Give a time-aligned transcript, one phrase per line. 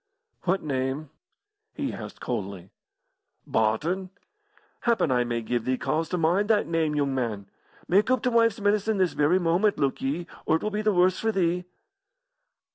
[0.45, 1.11] "What name?"
[1.75, 2.71] he asked coldly.
[3.45, 4.09] "Barton.
[4.79, 7.45] Happen I may give thee cause to mind that name, yoong man.
[7.87, 10.91] Mak' oop t' wife's medicine this very moment, look ye, or it will be the
[10.91, 11.65] worse for thee."